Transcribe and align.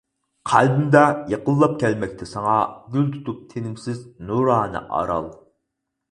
قەلبىمدە 0.51 1.01
يېقىنلاپ 1.33 1.75
كەلمەكتە 1.83 2.27
ساڭا، 2.31 2.55
گۈل 2.95 3.03
تۇتۇپ 3.17 3.43
تىنىمسىز 3.51 3.99
نۇرانە 4.31 4.81
ئارال. 5.01 5.29